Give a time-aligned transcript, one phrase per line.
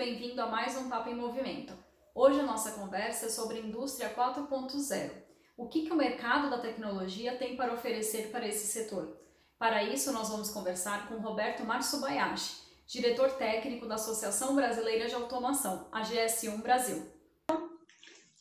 [0.00, 1.74] bem-vindo a mais um Papo em Movimento.
[2.14, 5.10] Hoje a nossa conversa é sobre indústria 4.0.
[5.56, 9.16] O que, que o mercado da tecnologia tem para oferecer para esse setor?
[9.60, 15.86] Para isso, nós vamos conversar com Roberto Matsubayashi, diretor técnico da Associação Brasileira de Automação,
[15.92, 17.06] a GS1 Brasil.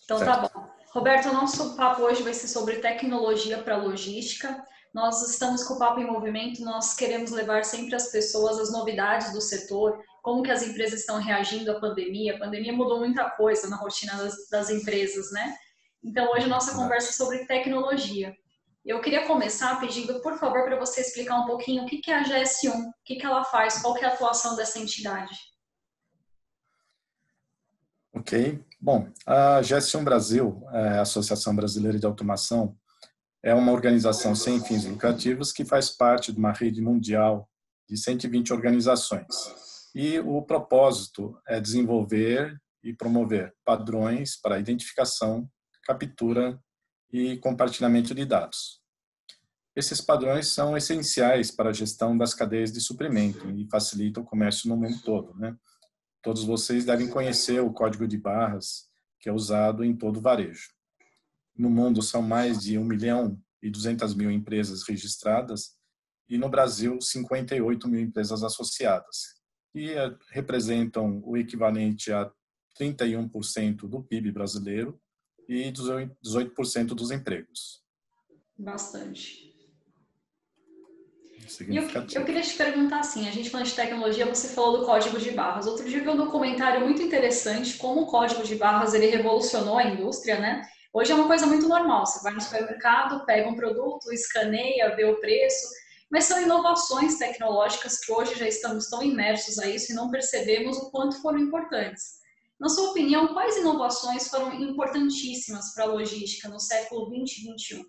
[0.05, 0.69] Então tá bom.
[0.93, 4.63] Roberto, o nosso papo hoje vai ser sobre tecnologia para logística.
[4.93, 9.33] Nós estamos com o Papo em Movimento, nós queremos levar sempre as pessoas as novidades
[9.33, 12.37] do setor, como que as empresas estão reagindo à pandemia.
[12.37, 15.53] A pandemia mudou muita coisa na rotina das, das empresas, né?
[16.01, 18.33] Então, hoje a nossa conversa é sobre tecnologia.
[18.89, 22.23] Eu queria começar pedindo, por favor, para você explicar um pouquinho o que é a
[22.23, 25.37] GS1, o que ela faz, qual é a atuação dessa entidade.
[28.11, 28.59] Ok.
[28.81, 32.75] Bom, a GS1 Brasil, é a Associação Brasileira de Automação,
[33.43, 37.47] é uma organização sem fins lucrativos que faz parte de uma rede mundial
[37.87, 39.35] de 120 organizações
[39.93, 45.47] e o propósito é desenvolver e promover padrões para identificação,
[45.83, 46.59] captura
[47.11, 48.78] e compartilhamento de dados.
[49.79, 54.67] Esses padrões são essenciais para a gestão das cadeias de suprimento e facilitam o comércio
[54.67, 55.33] no mundo todo.
[55.39, 55.55] Né?
[56.21, 58.89] Todos vocês devem conhecer o código de barras
[59.21, 60.67] que é usado em todo o varejo.
[61.55, 65.77] No mundo são mais de 1 milhão e 200 mil empresas registradas
[66.27, 69.39] e no Brasil 58 mil empresas associadas,
[69.71, 72.29] que eh, representam o equivalente a
[72.77, 75.01] 31% do PIB brasileiro
[75.47, 77.81] e 18% dos empregos.
[78.57, 79.48] Bastante.
[81.67, 85.19] Eu, eu, queria te perguntar assim, a gente falando de tecnologia, você falou do código
[85.19, 85.65] de barras.
[85.65, 89.77] Outro dia eu vi um documentário muito interessante como o código de barras ele revolucionou
[89.77, 90.61] a indústria, né?
[90.93, 92.05] Hoje é uma coisa muito normal.
[92.05, 95.67] Você vai no supermercado, pega um produto, escaneia, vê o preço
[96.09, 100.77] mas são inovações tecnológicas que hoje já estamos tão imersos a isso e não percebemos
[100.77, 102.19] o quanto foram importantes.
[102.59, 107.85] Na sua opinião, quais inovações foram importantíssimas para a logística no século 20 e 21?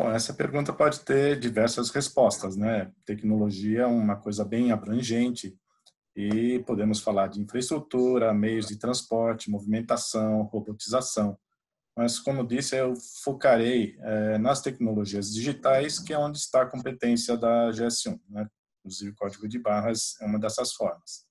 [0.00, 2.90] Bom, essa pergunta pode ter diversas respostas, né?
[3.04, 5.54] Tecnologia é uma coisa bem abrangente
[6.16, 11.38] e podemos falar de infraestrutura, meios de transporte, movimentação, robotização
[11.94, 17.36] mas como disse, eu focarei é, nas tecnologias digitais, que é onde está a competência
[17.36, 18.48] da GS1, né?
[18.78, 21.26] Inclusive, o código de barras é uma dessas formas.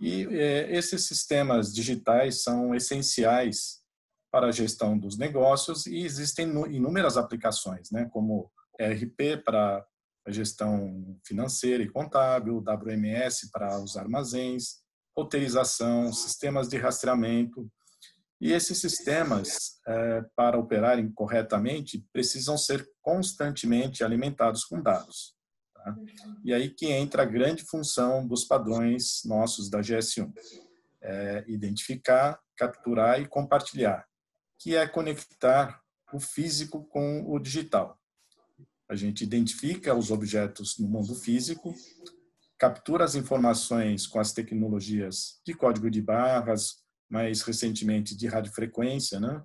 [0.00, 3.83] E é, esses sistemas digitais são essenciais
[4.34, 8.10] para a gestão dos negócios e existem inúmeras aplicações, né?
[8.12, 8.50] Como
[8.80, 9.86] ERP para
[10.26, 14.80] a gestão financeira e contábil, WMS para os armazéns,
[15.16, 17.70] roteirização, sistemas de rastreamento,
[18.40, 25.36] e esses sistemas, é, para operarem corretamente, precisam ser constantemente alimentados com dados.
[25.76, 25.94] Tá?
[26.44, 30.32] E aí que entra a grande função dos padrões nossos da GS1.
[31.00, 34.04] É identificar, capturar e compartilhar,
[34.64, 35.78] que é conectar
[36.10, 38.00] o físico com o digital.
[38.88, 41.74] A gente identifica os objetos no mundo físico,
[42.56, 46.76] captura as informações com as tecnologias de código de barras,
[47.10, 49.44] mais recentemente de radiofrequência, né?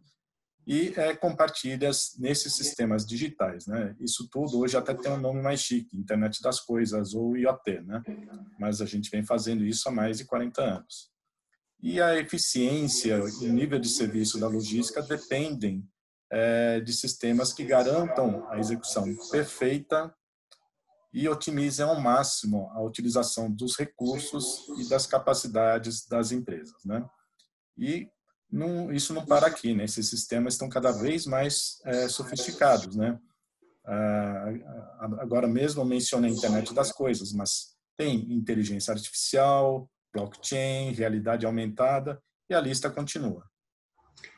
[0.66, 3.98] E é, compartilhas nesses sistemas digitais, né?
[4.00, 8.02] Isso tudo hoje até tem um nome mais chique, Internet das Coisas ou IoT, né?
[8.58, 11.12] Mas a gente vem fazendo isso há mais de 40 anos.
[11.82, 15.88] E a eficiência e o nível de serviço da logística dependem
[16.32, 20.14] é, de sistemas que garantam a execução perfeita
[21.14, 27.04] e otimizem ao máximo a utilização dos recursos e das capacidades das empresas, né?
[27.78, 28.08] E
[28.52, 29.86] não, isso não para aqui, né?
[29.86, 33.20] Esses sistemas estão cada vez mais é, sofisticados, né?
[33.86, 34.54] Ah,
[35.20, 42.54] agora mesmo mencionei a internet das coisas, mas tem inteligência artificial, blockchain, realidade aumentada e
[42.54, 43.44] a lista continua.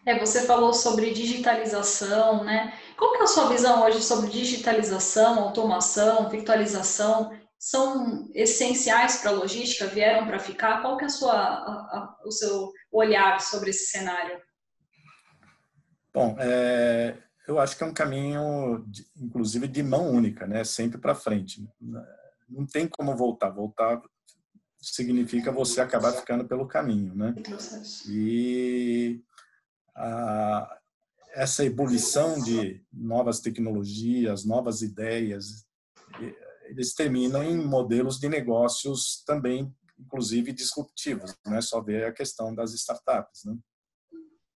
[0.06, 2.74] É, você falou sobre digitalização, né?
[2.98, 7.32] Qual que é a sua visão hoje sobre digitalização, automação, virtualização?
[7.62, 10.82] são essenciais para a logística, vieram para ficar?
[10.82, 14.42] Qual que é a sua, a, a, o seu olhar sobre esse cenário?
[16.12, 20.64] Bom, é, eu acho que é um caminho, de, inclusive, de mão única, né?
[20.64, 21.64] sempre para frente.
[22.50, 23.52] Não tem como voltar.
[23.52, 24.02] Voltar
[24.82, 27.14] significa você acabar ficando pelo caminho.
[27.14, 27.36] Né?
[28.10, 29.22] E
[29.96, 30.80] a,
[31.34, 35.66] essa ebulição de novas tecnologias, novas ideias,
[36.66, 41.36] eles terminam em modelos de negócios também, inclusive disruptivos.
[41.46, 43.44] Não é só ver a questão das startups.
[43.46, 43.56] Né?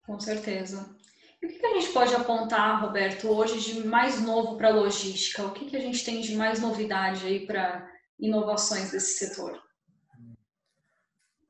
[0.07, 0.97] Com certeza.
[1.43, 5.45] E o que a gente pode apontar, Roberto, hoje de mais novo para a logística?
[5.45, 7.87] O que a gente tem de mais novidade aí para
[8.19, 9.64] inovações desse setor?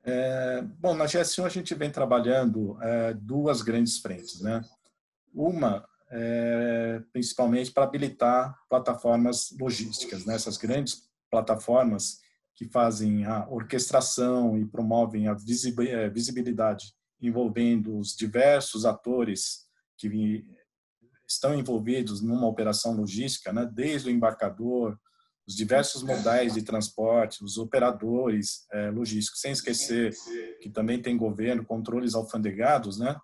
[0.07, 4.63] É, bom, na GS1 a gente vem trabalhando é, duas grandes frentes, né?
[5.33, 10.35] Uma, é, principalmente para habilitar plataformas logísticas, né?
[10.35, 12.21] Essas grandes plataformas
[12.55, 19.65] que fazem a orquestração e promovem a é, visibilidade envolvendo os diversos atores
[19.97, 20.45] que
[21.27, 23.65] estão envolvidos numa operação logística, né?
[23.73, 24.99] Desde o embarcador,
[25.47, 30.15] os diversos modais de transporte, os operadores é, logísticos, sem esquecer
[30.61, 33.17] que também tem governo, controles alfandegados, né?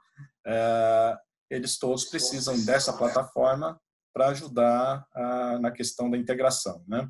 [0.46, 1.16] É,
[1.50, 3.80] eles todos precisam dessa plataforma
[4.12, 7.08] para ajudar a, na questão da integração, né?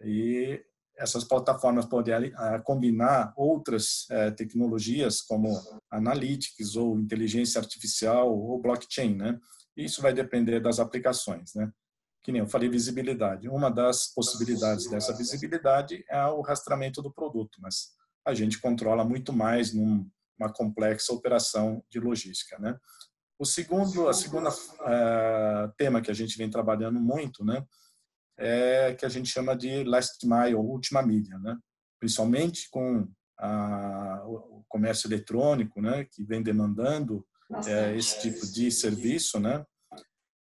[0.00, 0.62] E
[0.96, 5.50] essas plataformas podem a, combinar outras é, tecnologias como
[5.90, 9.38] analytics ou inteligência artificial ou blockchain, né?
[9.76, 11.72] Isso vai depender das aplicações, né?
[12.24, 13.50] Que nem eu falei, visibilidade.
[13.50, 17.90] Uma das possibilidades dessa visibilidade é o rastreamento do produto, mas
[18.24, 22.78] a gente controla muito mais numa complexa operação de logística, né?
[23.38, 27.62] O segundo, a segunda uh, tema que a gente vem trabalhando muito, né,
[28.38, 31.58] é que a gente chama de last mile, última milha, né?
[32.00, 33.06] Principalmente com
[33.38, 37.26] a, o comércio eletrônico, né, que vem demandando
[37.66, 39.62] é, esse tipo de serviço, né?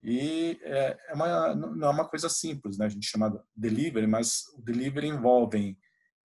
[0.02, 2.86] E é, é uma, não é uma coisa simples, né?
[2.86, 5.76] A gente chama delivery, mas o delivery envolve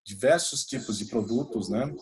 [0.06, 1.94] diversos tipos de produtos, né?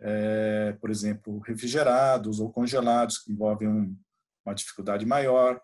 [0.00, 3.96] É, por exemplo, refrigerados ou congelados, que envolvem um,
[4.46, 5.60] uma dificuldade maior.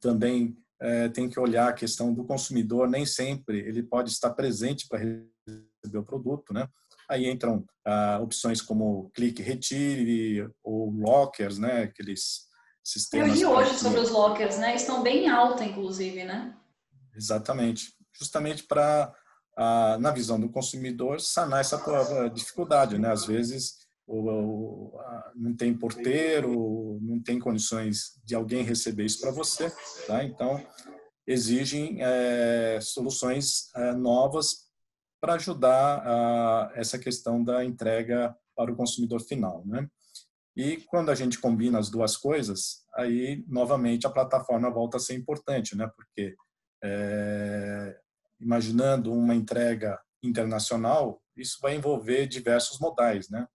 [0.00, 4.86] Também é, tem que olhar a questão do consumidor, nem sempre ele pode estar presente
[4.88, 6.68] para receber o produto, né?
[7.08, 11.84] Aí entram ah, opções como clique retire ou lockers, né?
[11.84, 12.45] Aqueles
[12.90, 13.28] sistemas.
[13.28, 14.74] Eu li hoje sobre os lockers, né?
[14.74, 16.56] Estão bem alta, inclusive, né?
[17.14, 17.92] Exatamente.
[18.18, 19.12] Justamente para,
[19.98, 21.80] na visão do consumidor, sanar essa
[22.32, 23.10] dificuldade, né?
[23.10, 24.96] Às vezes ou,
[25.34, 29.72] não tem porteiro, não tem condições de alguém receber isso para você,
[30.06, 30.22] tá?
[30.22, 30.64] Então
[31.26, 34.66] exigem é, soluções é, novas
[35.20, 39.88] para ajudar a, essa questão da entrega para o consumidor final, né?
[40.56, 45.14] E quando a gente combina as duas coisas, aí novamente a plataforma volta a ser
[45.14, 45.90] importante, né?
[45.94, 46.34] Porque
[46.82, 47.98] é,
[48.40, 53.46] imaginando uma entrega internacional, isso vai envolver diversos modais, né?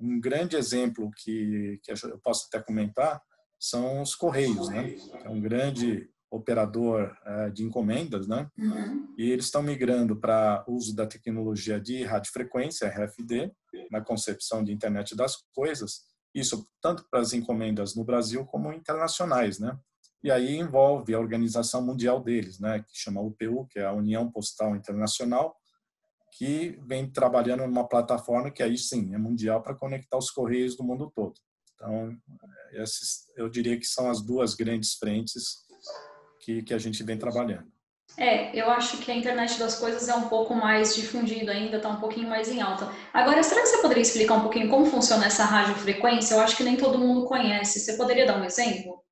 [0.00, 3.22] Um grande exemplo que, que eu posso até comentar
[3.58, 4.96] são os correios, né?
[5.24, 8.50] É um grande operador é, de encomendas, né?
[8.58, 9.14] Uhum.
[9.16, 13.52] E eles estão migrando para uso da tecnologia de radiofrequência, RFD,
[13.90, 16.02] na concepção de internet das coisas,
[16.38, 19.78] isso tanto para as encomendas no Brasil como internacionais, né?
[20.22, 24.30] E aí envolve a organização mundial deles, né, que chama UPU, que é a União
[24.30, 25.56] Postal Internacional,
[26.36, 30.82] que vem trabalhando numa plataforma que aí sim é mundial para conectar os correios do
[30.82, 31.34] mundo todo.
[31.74, 32.16] Então,
[32.72, 35.64] esses, eu diria que são as duas grandes frentes
[36.40, 37.70] que, que a gente vem trabalhando.
[38.16, 41.88] É, eu acho que a internet das coisas é um pouco mais difundido ainda, está
[41.88, 42.90] um pouquinho mais em alta.
[43.12, 46.34] Agora, será que você poderia explicar um pouquinho como funciona essa radiofrequência?
[46.34, 47.78] Eu acho que nem todo mundo conhece.
[47.78, 49.04] Você poderia dar um exemplo?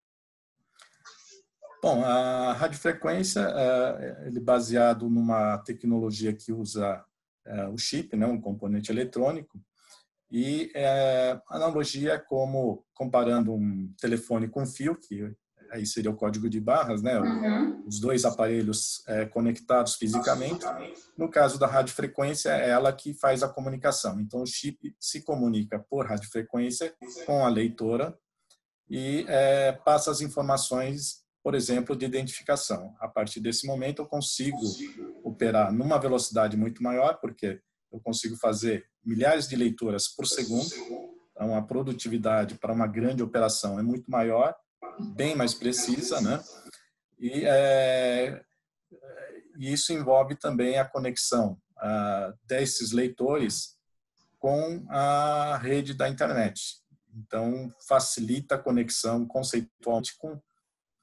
[1.83, 7.05] Bom, a radiofrequência é ele baseado numa tecnologia que usa
[7.45, 9.61] é, o chip, né, um componente eletrônico,
[10.31, 15.33] e é, analogia é como comparando um telefone com fio, que
[15.71, 17.19] aí seria o código de barras, né?
[17.19, 17.85] Uhum.
[17.87, 20.65] Os dois aparelhos é, conectados fisicamente.
[21.17, 24.21] No caso da radiofrequência, é ela que faz a comunicação.
[24.21, 26.95] Então, o chip se comunica por radiofrequência
[27.25, 28.17] com a leitora
[28.89, 32.95] e é, passa as informações, por exemplo, de identificação.
[33.01, 34.61] A partir desse momento, eu consigo
[35.25, 37.61] operar numa velocidade muito maior, porque
[37.93, 40.69] eu consigo fazer milhares de leituras por segundo.
[41.31, 44.55] Então, a produtividade para uma grande operação é muito maior
[44.99, 46.43] bem mais precisa, né?
[47.19, 48.43] E é,
[49.59, 51.59] isso envolve também a conexão
[52.45, 53.77] desses leitores
[54.39, 56.77] com a rede da internet.
[57.15, 60.39] Então, facilita a conexão conceitualmente com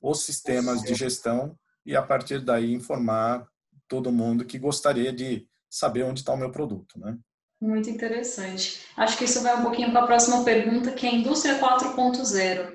[0.02, 3.48] os sistemas de gestão e, a partir daí, informar
[3.88, 7.18] todo mundo que gostaria de saber onde está o meu produto, né?
[7.60, 8.82] Muito interessante.
[8.98, 12.73] Acho que isso vai um pouquinho para a próxima pergunta, que é a indústria 4.0.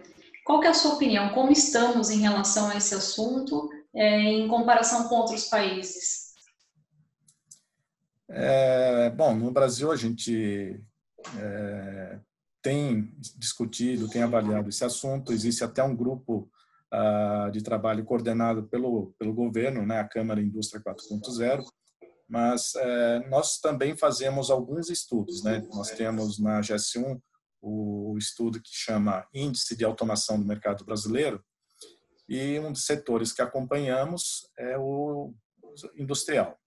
[0.48, 1.28] Qual que é a sua opinião?
[1.34, 6.32] Como estamos em relação a esse assunto é, em comparação com outros países?
[8.30, 10.82] É, bom, no Brasil a gente
[11.38, 12.18] é,
[12.62, 15.34] tem discutido, tem avaliado esse assunto.
[15.34, 16.50] Existe até um grupo
[16.94, 21.62] uh, de trabalho coordenado pelo, pelo governo, né, a Câmara Indústria 4.0,
[22.26, 25.44] mas é, nós também fazemos alguns estudos.
[25.44, 25.62] Né?
[25.70, 27.20] Nós temos na GS1
[27.60, 31.42] o estudo que chama Índice de Automação do Mercado Brasileiro,
[32.28, 35.34] e um dos setores que acompanhamos é o
[35.96, 36.58] industrial.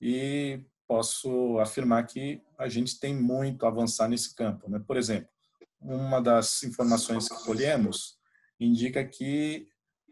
[0.00, 4.68] E posso afirmar que a gente tem muito a avançar nesse campo.
[4.68, 4.82] Né?
[4.84, 5.28] Por exemplo,
[5.80, 8.18] uma das informações que colhemos
[8.58, 9.68] indica que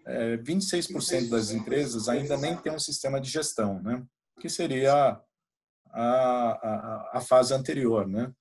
[0.07, 4.07] é, 26% das empresas ainda nem tem um sistema de gestão, né?
[4.41, 5.21] que seria
[5.91, 8.07] a, a, a fase anterior.
[8.07, 8.33] Né?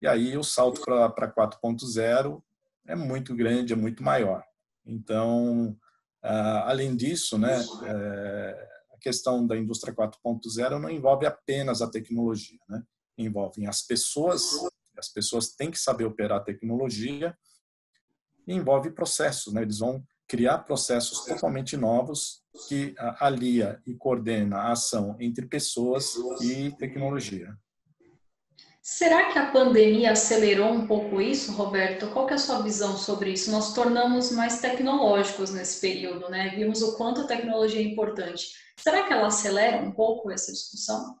[0.00, 2.42] E aí o salto para 4.0
[2.86, 4.42] é muito grande, é muito maior.
[4.84, 5.76] Então,
[6.22, 12.82] além disso, né, é, a questão da indústria 4.0 não envolve apenas a tecnologia, né?
[13.18, 14.42] envolve as pessoas,
[14.96, 17.36] as pessoas têm que saber operar a tecnologia,
[18.46, 19.62] e envolve processos, né?
[19.62, 26.70] eles vão criar processos totalmente novos que alia e coordena a ação entre pessoas e
[26.72, 27.56] tecnologia.
[28.88, 32.08] Será que a pandemia acelerou um pouco isso, Roberto?
[32.12, 33.50] Qual é a sua visão sobre isso?
[33.50, 36.50] Nós tornamos mais tecnológicos nesse período, né?
[36.50, 38.52] Vimos o quanto a tecnologia é importante.
[38.76, 41.18] Será que ela acelera um pouco essa discussão?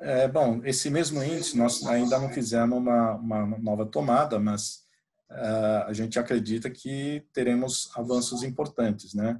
[0.00, 4.86] É, bom, esse mesmo índice nós ainda não fizemos uma, uma nova tomada, mas
[5.30, 9.38] uh, a gente acredita que teremos avanços importantes, né?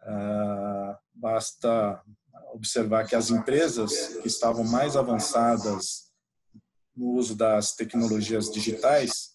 [0.00, 2.02] Uh, basta
[2.54, 6.12] observar que as empresas que estavam mais avançadas
[6.96, 9.34] no uso das tecnologias digitais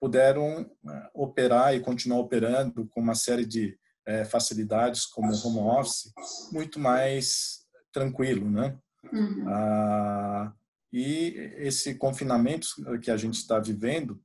[0.00, 6.12] puderam né, operar e continuar operando com uma série de é, facilidades como home office
[6.50, 7.60] muito mais
[7.92, 8.76] tranquilo, né?
[9.12, 9.44] Uhum.
[9.48, 10.52] Ah,
[10.92, 12.68] e esse confinamento
[13.00, 14.20] que a gente está vivendo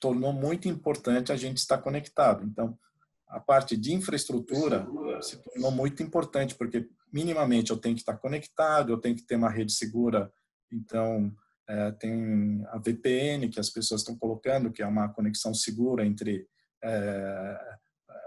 [0.00, 2.44] tornou muito importante a gente estar conectado.
[2.44, 2.78] Então,
[3.26, 4.88] a parte de infraestrutura
[5.20, 9.36] se tornou muito importante, porque minimamente eu tenho que estar conectado, eu tenho que ter
[9.36, 10.32] uma rede segura.
[10.70, 11.34] Então,
[11.68, 16.46] é, tem a VPN que as pessoas estão colocando, que é uma conexão segura entre
[16.82, 17.78] é,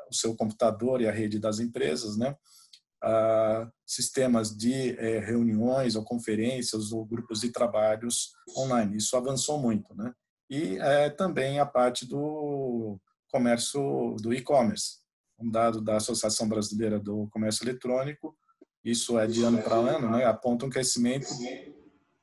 [0.10, 2.36] o seu computador e a rede das empresas, né?
[3.04, 8.98] Ah, sistemas de é, reuniões ou conferências ou grupos de trabalhos online.
[8.98, 10.14] Isso avançou muito, né?
[10.50, 13.00] E é, também a parte do
[13.32, 15.00] comércio do e-commerce.
[15.40, 18.38] Um dado da Associação Brasileira do Comércio Eletrônico
[18.84, 21.28] isso é de ano para ano, né, aponta um crescimento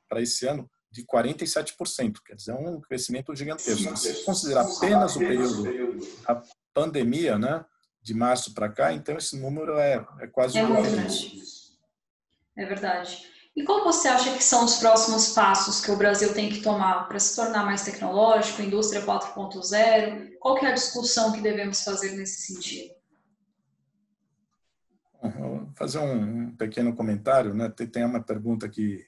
[0.07, 3.95] para esse ano de 47%, quer dizer, um crescimento gigantesco.
[3.95, 5.63] Se considerar apenas o período
[6.27, 6.41] da
[6.73, 7.63] pandemia, né,
[8.01, 11.43] de março para cá, então esse número é, é quase é um verdade.
[12.57, 13.29] É verdade.
[13.55, 17.07] E qual você acha que são os próximos passos que o Brasil tem que tomar
[17.07, 20.37] para se tornar mais tecnológico, indústria 4.0?
[20.39, 22.98] Qual que é a discussão que devemos fazer nesse sentido?
[25.79, 27.69] Fazer um pequeno comentário, né?
[27.69, 29.05] Tem uma pergunta que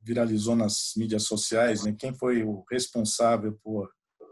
[0.00, 1.92] viralizou nas mídias sociais, né?
[1.98, 3.90] Quem foi o responsável por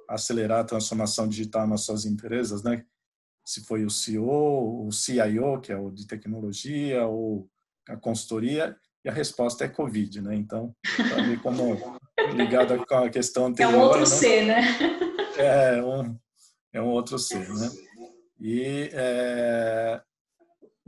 [0.09, 2.85] acelerar a transformação digital nas suas empresas, né?
[3.45, 7.51] Se foi o CEO, o CIO, que é o de tecnologia, ou
[7.89, 10.37] a consultoria, e a resposta é Covid, né?
[10.37, 10.73] Então,
[11.27, 11.77] ver como
[12.37, 13.73] ligada com a questão anterior.
[13.73, 14.07] É um outro né?
[14.07, 14.61] C, né?
[15.37, 16.19] É um,
[16.73, 17.71] é um outro C, né?
[18.41, 20.01] E é,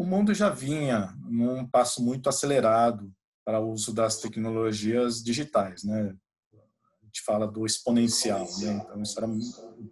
[0.00, 3.14] o mundo já vinha num passo muito acelerado
[3.45, 6.16] para o uso das tecnologias digitais, né?
[6.54, 8.83] A gente fala do exponencial, né?
[8.83, 9.28] Então isso era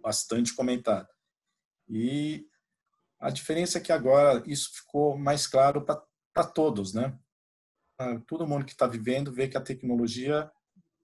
[0.01, 1.07] bastante comentado.
[1.87, 2.43] E
[3.19, 7.15] a diferença é que agora isso ficou mais claro para todos, né?
[8.25, 10.51] Todo mundo que está vivendo vê que a tecnologia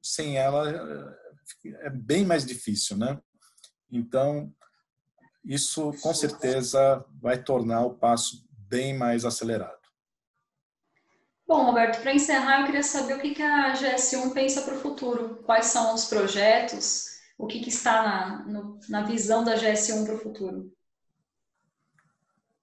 [0.01, 1.15] sem ela
[1.63, 3.21] é bem mais difícil, né?
[3.91, 4.51] Então
[5.43, 8.44] isso com certeza vai tornar o passo
[8.75, 9.85] bem mais acelerado.
[11.47, 15.41] Bom, Roberto, para encerrar, eu queria saber o que a GS1 pensa para o futuro.
[15.45, 17.15] Quais são os projetos?
[17.37, 20.73] O que, está na, no, na visão da GS1 para o futuro?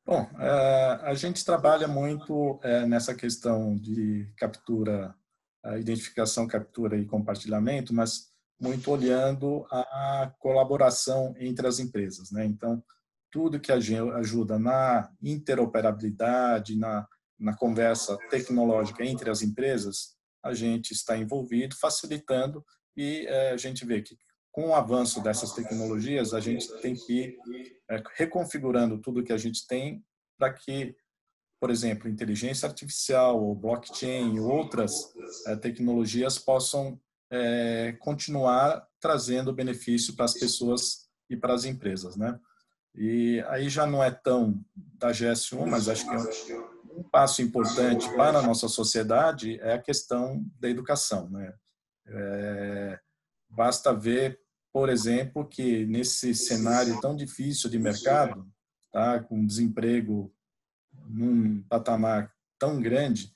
[0.05, 5.15] Bom, é, a gente trabalha muito é, nessa questão de captura,
[5.79, 12.31] identificação, captura e compartilhamento, mas muito olhando a colaboração entre as empresas.
[12.33, 12.45] Né?
[12.45, 12.83] Então,
[13.33, 17.09] tudo que ajuda na interoperabilidade, na,
[17.39, 22.65] na conversa tecnológica entre as empresas, a gente está envolvido, facilitando,
[22.97, 24.17] e é, a gente vê que
[24.53, 29.39] com o avanço dessas tecnologias, a gente tem que ir é, reconfigurando tudo que a
[29.39, 30.05] gente tem
[30.39, 30.95] para que
[31.63, 35.15] por exemplo, inteligência artificial, ou blockchain, outras
[35.47, 42.37] é, tecnologias possam é, continuar trazendo benefício para as pessoas e para as empresas, né?
[42.95, 48.09] E aí já não é tão da GS1, mas acho que é um passo importante
[48.15, 51.55] para a nossa sociedade é a questão da educação, né?
[52.07, 53.01] É,
[53.49, 54.41] basta ver,
[54.73, 58.47] por exemplo, que nesse cenário tão difícil de mercado,
[58.93, 60.35] tá, com desemprego
[61.09, 63.33] num patamar tão grande,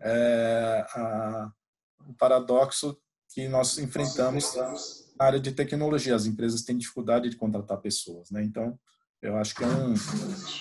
[0.00, 1.52] é, a,
[2.06, 4.54] o paradoxo que nós enfrentamos
[5.18, 6.14] na área de tecnologia.
[6.14, 8.42] As empresas têm dificuldade de contratar pessoas, né?
[8.42, 8.78] Então,
[9.20, 9.94] eu acho que é um,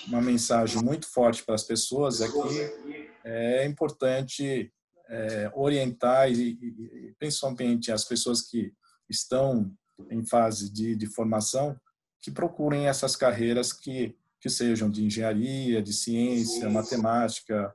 [0.07, 4.71] uma mensagem muito forte para as pessoas é que é importante
[5.09, 8.73] é, orientar e, e, principalmente as pessoas que
[9.09, 9.71] estão
[10.09, 11.79] em fase de, de formação
[12.19, 17.73] que procurem essas carreiras que que sejam de engenharia, de ciência, matemática,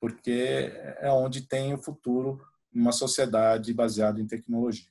[0.00, 2.40] porque é onde tem o futuro
[2.72, 4.90] uma sociedade baseada em tecnologia?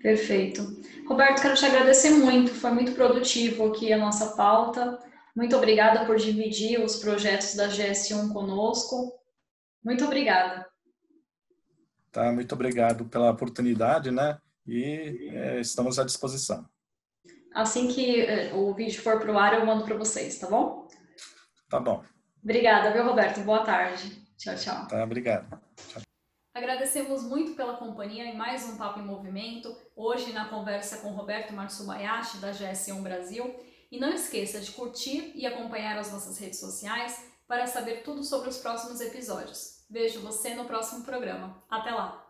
[0.00, 0.62] Perfeito.
[1.08, 4.98] Roberto, quero te agradecer muito, foi muito produtivo aqui a nossa pauta.
[5.34, 9.12] Muito obrigada por dividir os projetos da GS1 conosco.
[9.84, 10.66] Muito obrigada.
[12.10, 14.38] Tá, muito obrigado pela oportunidade, né?
[14.66, 16.66] E é, estamos à disposição.
[17.54, 20.88] Assim que eh, o vídeo for para o ar, eu mando para vocês, tá bom?
[21.68, 22.04] Tá bom.
[22.42, 23.40] Obrigada, viu, Roberto?
[23.40, 24.22] Boa tarde.
[24.36, 24.86] Tchau, tchau.
[24.88, 25.60] Tá, obrigado.
[25.76, 26.05] Tchau.
[26.56, 31.52] Agradecemos muito pela companhia em mais um Papo em Movimento, hoje na conversa com Roberto
[31.52, 33.54] Matsubayashi, da GS1 Brasil.
[33.92, 38.48] E não esqueça de curtir e acompanhar as nossas redes sociais para saber tudo sobre
[38.48, 39.84] os próximos episódios.
[39.90, 41.62] Vejo você no próximo programa.
[41.68, 42.25] Até lá!